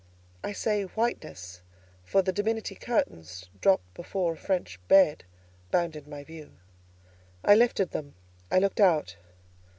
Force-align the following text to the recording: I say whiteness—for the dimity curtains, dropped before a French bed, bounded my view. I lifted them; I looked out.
I 0.43 0.51
say 0.51 0.85
whiteness—for 0.85 2.23
the 2.23 2.31
dimity 2.31 2.73
curtains, 2.73 3.51
dropped 3.59 3.93
before 3.93 4.33
a 4.33 4.35
French 4.35 4.79
bed, 4.87 5.25
bounded 5.69 6.07
my 6.07 6.23
view. 6.23 6.53
I 7.45 7.53
lifted 7.53 7.91
them; 7.91 8.15
I 8.49 8.57
looked 8.57 8.79
out. 8.79 9.17